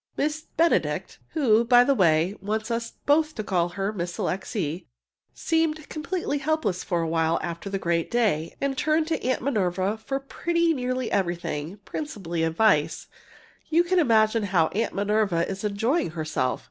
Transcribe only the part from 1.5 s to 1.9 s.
by